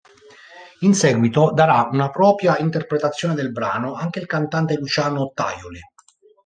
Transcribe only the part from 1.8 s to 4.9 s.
una propria interpretazione del brano anche il cantante